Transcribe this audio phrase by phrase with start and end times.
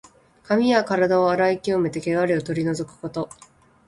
[0.41, 3.29] 髪やからだを洗い清めて、けがれを取り除くこと。